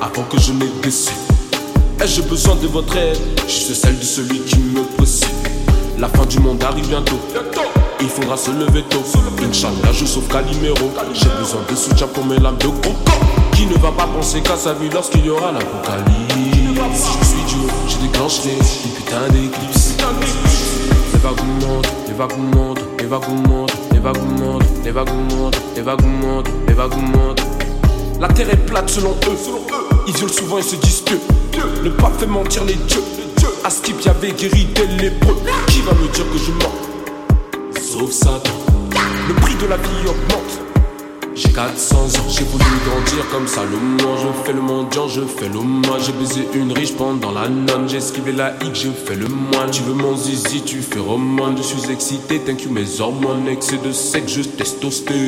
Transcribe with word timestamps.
avant 0.00 0.22
que 0.22 0.38
je 0.40 0.52
n'ai 0.52 0.70
déçu. 0.82 1.10
Ai-je 2.02 2.22
besoin 2.22 2.56
de 2.56 2.66
votre 2.66 2.96
aide? 2.96 3.18
Juste 3.46 3.74
celle 3.74 3.98
de 3.98 4.04
celui 4.04 4.40
qui 4.40 4.58
me 4.58 4.82
possède. 4.96 5.28
La 5.98 6.08
fin 6.08 6.24
du 6.24 6.38
monde 6.40 6.62
arrive 6.64 6.88
bientôt. 6.88 7.18
Il 8.00 8.08
faudra 8.08 8.36
se 8.36 8.50
lever 8.50 8.82
tôt. 8.88 9.02
Inch'Allah, 9.42 9.92
je 9.92 10.06
sauve 10.06 10.26
Calimero. 10.28 10.90
J'ai 11.12 11.28
besoin 11.38 11.60
de 11.68 11.74
soutien 11.76 12.06
pour 12.06 12.24
mes 12.24 12.38
lames 12.38 12.56
de 12.56 12.64
coco. 12.64 12.94
Qui 13.52 13.66
ne 13.66 13.74
va 13.74 13.92
pas 13.92 14.06
penser 14.06 14.40
qu'à 14.40 14.56
sa 14.56 14.72
vie 14.72 14.88
lorsqu'il 14.88 15.26
y 15.26 15.30
aura 15.30 15.52
l'apocalypse? 15.52 16.08
Si 16.94 17.10
je 17.20 17.26
suis 17.26 17.44
Dieu, 17.46 17.68
je 17.88 17.96
déclencherai 17.98 18.50
une 18.52 18.90
putain 18.92 19.28
d'éclipse. 19.28 19.96
Les 21.12 21.18
vagues 21.18 21.44
montent, 21.60 21.92
les 22.08 22.14
vagues 22.14 22.38
montent, 22.54 22.80
les 22.98 23.06
vagues 23.06 23.48
montent, 23.48 23.72
les 23.92 23.98
vagues 24.00 24.38
montent, 24.38 24.64
les 24.84 24.90
vagues 24.90 25.12
montent, 25.30 25.56
les 25.76 25.82
vagues 25.82 26.06
montent, 26.06 26.48
les 26.66 26.74
vagues 26.74 26.96
montent. 26.96 27.42
La 28.18 28.28
terre 28.28 28.50
est 28.50 28.66
plate 28.66 28.88
selon 28.88 29.10
eux. 29.10 29.99
Ils 30.10 30.16
violent 30.16 30.32
souvent 30.32 30.58
et 30.58 30.62
se 30.62 30.74
disent 30.74 31.04
que 31.06 31.14
le 31.84 31.90
pape 31.92 32.18
fait 32.18 32.26
mentir 32.26 32.64
les 32.64 32.74
dieux. 32.74 33.04
À 33.62 33.70
Skip, 33.70 34.04
y 34.04 34.08
avait 34.08 34.32
guéri 34.32 34.64
des 34.74 34.88
lépreux. 35.00 35.36
Qui 35.68 35.82
va 35.82 35.92
me 35.92 36.08
dire 36.08 36.24
que 36.32 36.36
je 36.36 36.50
mens? 36.50 36.74
Sauf 37.80 38.10
Satan. 38.10 38.50
Le 39.28 39.34
prix 39.34 39.54
de 39.54 39.66
la 39.66 39.76
vie 39.76 40.08
augmente. 40.08 40.58
J'ai 41.36 41.50
400 41.52 41.96
ans, 41.96 42.28
j'ai 42.28 42.42
voulu 42.42 42.64
grandir 42.84 43.24
comme 43.30 43.46
Salomon. 43.46 44.16
Je 44.16 44.26
fais 44.44 44.52
le 44.52 44.60
mendiant, 44.60 45.06
je 45.06 45.20
fais 45.20 45.48
l'hommage. 45.48 46.06
J'ai 46.06 46.12
baisé 46.12 46.48
une 46.54 46.72
riche 46.72 46.94
pendant 46.94 47.30
la 47.30 47.48
nonne. 47.48 47.88
J'ai 47.88 47.98
esquivé 47.98 48.32
la 48.32 48.56
hic, 48.64 48.74
je 48.74 48.88
fais 48.88 49.14
le 49.14 49.28
moine. 49.28 49.70
Tu 49.70 49.82
veux 49.82 49.94
mon 49.94 50.16
zizi, 50.16 50.62
tu 50.62 50.82
fais 50.82 50.98
romane. 50.98 51.56
Je 51.56 51.62
suis 51.62 51.88
excité, 51.88 52.40
thank 52.40 52.64
you 52.64 52.70
mes 52.72 53.00
hormones. 53.00 53.46
Excès 53.46 53.78
de 53.78 53.92
sexe, 53.92 54.32
je 54.32 54.42
testostérone. 54.42 55.20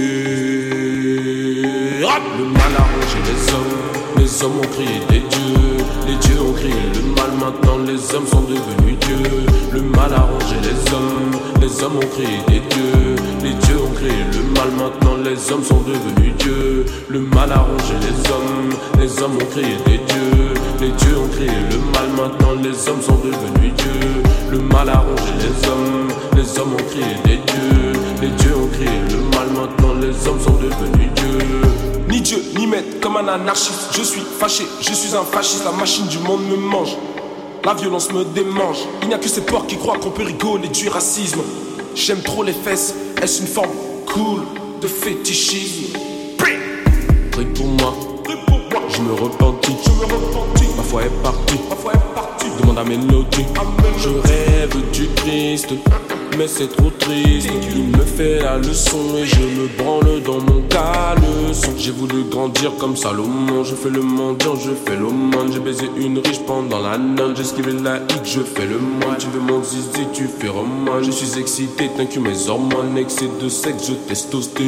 Le 2.37 2.45
mal 2.47 2.73
a 2.77 2.83
rongé 2.83 3.19
les 3.25 3.53
hommes. 3.53 4.02
Les 4.43 4.49
hommes 4.49 4.59
ont 4.59 4.75
crié 4.75 4.99
des 5.09 5.21
dieux. 5.21 5.85
Les 6.05 6.17
dieux 6.17 6.43
ont 6.43 6.53
crié 6.55 6.75
le 6.97 7.15
mal. 7.15 7.31
Maintenant 7.39 7.79
les 7.87 8.13
hommes 8.13 8.27
sont 8.27 8.41
devenus 8.41 8.99
dieux. 8.99 9.47
Le 9.73 9.83
mal 9.83 10.13
a 10.13 10.23
rongé 10.23 10.57
les 10.63 10.93
hommes. 10.93 11.31
Les 11.61 11.85
hommes 11.85 11.99
ont 11.99 12.09
crié 12.11 12.39
des 12.49 12.59
dieux. 12.59 13.15
Les 13.41 13.55
dieux 13.55 13.79
ont 13.79 13.95
crié 13.95 14.25
le 14.33 14.43
mal. 14.59 14.69
Maintenant 14.77 15.17
les 15.23 15.53
hommes 15.53 15.63
sont 15.63 15.83
devenus 15.83 16.35
dieux. 16.39 16.85
Le 17.09 17.21
mal 17.21 17.53
a 17.53 17.59
rongé 17.59 17.95
les 18.03 18.31
hommes. 18.33 18.75
Les 18.99 19.23
hommes 19.23 19.37
ont 19.37 19.47
crié 19.53 19.77
des 19.87 19.99
dieux. 20.11 20.55
Les 20.81 20.91
dieux 20.91 21.19
ont 21.19 21.29
crié 21.29 21.59
le 21.71 21.79
mal. 21.95 22.09
Maintenant 22.19 22.55
les 22.61 22.89
hommes 22.89 23.01
sont 23.01 23.21
devenus 23.23 23.75
dieux. 23.77 24.23
Le 24.51 24.59
mal 24.59 24.89
a 24.89 24.99
rongé 25.07 25.33
les 25.39 25.69
hommes. 25.69 26.09
Les 26.35 26.59
hommes 26.59 26.73
ont 26.73 26.91
crié 26.91 27.15
des 27.23 27.39
dieux. 27.47 27.93
Les 28.21 28.31
dieux 28.43 28.57
ont 28.57 28.67
crié 28.75 28.99
le 29.09 29.19
mal. 29.37 29.47
Maintenant 29.55 29.95
les 30.01 30.27
hommes 30.27 30.41
sont 30.41 30.59
devenus 30.59 31.13
dieux. 31.15 32.02
Ni 32.23 32.29
Dieu, 32.29 32.45
ni 32.57 32.69
maître, 32.69 33.01
comme 33.01 33.17
un 33.17 33.27
anarchiste. 33.27 33.89
Je 33.97 34.03
suis 34.03 34.21
fâché, 34.39 34.65
je 34.81 34.93
suis 34.93 35.13
un 35.17 35.25
fasciste. 35.25 35.65
La 35.65 35.73
machine 35.73 36.07
du 36.07 36.19
monde 36.19 36.43
me 36.49 36.55
mange. 36.55 36.97
La 37.65 37.75
violence 37.75 38.13
me 38.13 38.23
démange. 38.25 38.79
Il 39.03 39.09
n'y 39.09 39.15
a 39.15 39.19
que 39.19 39.29
ces 39.29 39.41
porcs 39.41 39.67
qui 39.67 39.77
croient 39.77 39.99
qu'on 39.99 40.11
peut 40.11 40.23
rigoler 40.23 40.69
du 40.69 40.89
racisme. 40.89 41.41
J'aime 41.97 42.23
trop 42.23 42.45
les 42.45 42.53
fesses. 42.53 42.95
Est-ce 43.21 43.41
une 43.41 43.49
forme 43.49 43.71
cool 44.07 44.43
de 44.81 44.87
fétichisme? 44.87 45.99
Prie 46.39 47.47
pour 47.57 47.67
moi. 47.67 47.93
Je 48.89 49.03
me 49.03 49.15
repentis. 49.15 49.75
Ma 50.77 50.83
foi 50.85 51.03
est 51.03 51.23
partie. 51.25 51.59
Demande 52.61 52.79
à 52.79 52.85
Mélodie. 52.85 53.47
Je 53.99 54.09
rêve 54.11 54.91
du 54.93 55.09
Christ. 55.17 55.71
C'est 56.47 56.77
trop 56.77 56.91
triste. 56.91 57.49
Il 57.75 57.97
me 57.97 58.05
fait 58.05 58.41
la 58.41 58.59
leçon 58.59 59.17
et 59.17 59.25
je 59.25 59.43
me 59.43 59.69
branle 59.79 60.23
dans 60.23 60.41
mon 60.41 60.63
caleçon. 60.63 61.73
J'ai 61.79 61.93
voulu 61.93 62.25
grandir 62.25 62.73
comme 62.79 62.97
Salomon. 62.97 63.63
Je 63.63 63.75
fais 63.75 63.91
le 63.91 64.03
mendiant, 64.03 64.57
je 64.57 64.73
fais 64.73 64.97
l'aumône. 64.97 65.53
J'ai 65.53 65.61
baisé 65.61 65.89
une 65.97 66.19
riche 66.19 66.41
pendant 66.47 66.81
la 66.81 66.99
nonne. 66.99 67.37
J'ai 67.37 67.43
esquivé 67.43 67.73
la 67.73 67.99
hic, 67.99 68.25
je 68.25 68.41
fais 68.41 68.67
le 68.67 68.79
moine. 68.79 69.17
Tu 69.19 69.29
veux 69.29 69.41
mon 69.41 69.63
zizi, 69.63 70.07
tu 70.13 70.27
fais 70.27 70.49
roman. 70.49 71.01
Je 71.03 71.13
suis 71.13 71.39
excité, 71.39 71.89
t'inquiète 71.97 72.23
mes 72.23 72.49
hormones. 72.49 72.99
Excès 72.99 73.29
de 73.41 73.49
sexe, 73.49 73.89
je 73.89 73.95
testostérone. 73.95 74.63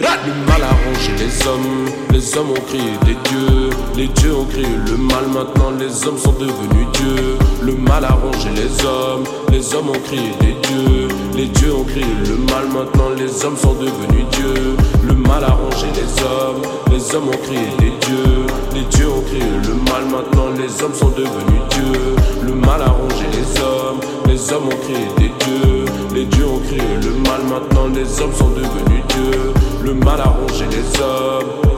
Le 0.00 0.46
mal 0.48 0.62
a 0.62 0.70
rongé 0.84 1.12
les 1.18 1.46
hommes. 1.46 1.86
Les 2.12 2.36
hommes 2.36 2.50
ont 2.50 2.66
crié 2.66 2.92
des 3.04 3.14
dieux. 3.28 3.59
Les 4.00 4.08
dieux 4.08 4.34
ont 4.34 4.46
crié 4.46 4.66
le 4.86 4.96
mal. 4.96 5.26
Maintenant 5.30 5.72
les 5.78 6.08
hommes 6.08 6.16
sont 6.16 6.32
devenus 6.32 6.86
dieux. 6.94 7.36
Le 7.60 7.74
mal 7.74 8.02
a 8.02 8.12
rongé 8.12 8.48
les 8.56 8.82
hommes. 8.82 9.24
Les 9.52 9.74
hommes 9.74 9.90
ont 9.90 10.00
crié 10.06 10.30
des 10.40 10.54
dieux. 10.66 11.08
Les 11.36 11.44
dieux 11.48 11.74
ont 11.74 11.84
crié 11.84 12.06
le 12.24 12.36
mal. 12.50 12.64
Maintenant 12.72 13.10
les 13.14 13.44
hommes 13.44 13.58
sont 13.58 13.74
devenus 13.74 14.24
dieux. 14.32 14.74
Le 15.06 15.12
mal 15.12 15.44
a 15.44 15.50
rongé 15.50 15.86
les 15.94 16.24
hommes. 16.24 16.62
Les 16.90 17.14
hommes 17.14 17.28
ont 17.28 17.42
crié 17.44 17.66
des 17.78 17.92
dieux. 18.06 18.46
Les 18.72 18.84
dieux 18.84 19.10
ont 19.10 19.20
crié 19.20 19.44
le 19.68 19.74
mal. 19.74 20.06
Maintenant 20.10 20.48
les 20.56 20.82
hommes 20.82 20.94
sont 20.94 21.10
devenus 21.10 21.62
dieux. 21.68 22.16
Le 22.42 22.54
mal 22.54 22.80
a 22.80 22.88
rongé 22.88 23.26
les 23.36 23.60
hommes. 23.60 24.00
Les 24.26 24.50
hommes 24.50 24.68
ont 24.68 24.80
crié 24.82 25.08
des 25.18 25.32
dieux. 25.44 25.84
Les 26.14 26.24
dieux 26.24 26.46
ont 26.46 26.60
crié 26.60 26.96
le 27.02 27.10
mal. 27.28 27.42
Maintenant 27.50 27.88
les 27.94 28.22
hommes 28.22 28.32
sont 28.32 28.48
devenus 28.48 29.04
dieux. 29.10 29.52
Le 29.84 29.92
mal 29.92 30.22
a 30.22 30.28
rongé 30.30 30.64
les 30.70 31.00
hommes. 31.02 31.69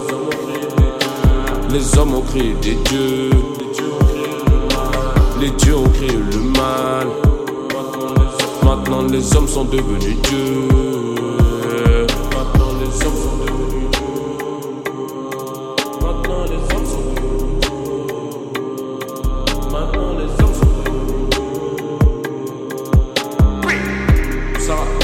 Les 1.72 1.97
hommes 1.97 2.15
ont 2.15 2.21
créé 2.21 2.53
des 2.60 2.75
dieux. 2.75 3.31
Les 5.41 5.50
dieux 5.53 5.77
ont 5.77 5.88
créé 5.88 6.10
le 6.12 6.38
mal. 6.38 7.06
Maintenant 8.62 9.03
les 9.10 9.34
hommes 9.34 9.49
sont 9.49 9.65
devenus 9.65 10.21
dieux. 10.21 10.69
Maintenant 12.31 12.72
les 12.78 13.06
hommes 13.06 13.16
sont 13.16 13.37
devenus 13.41 13.88
dieux. 13.91 14.10
Maintenant 16.03 16.44
les 16.44 16.60
hommes 16.75 16.87
sont 16.87 17.05
devenus 17.15 17.56
dieux. 17.62 17.81
Maintenant 19.72 20.12
les 20.19 20.28
hommes 20.44 20.54
sont 20.54 20.72
devenus 20.84 21.31
dieux. 24.59 25.02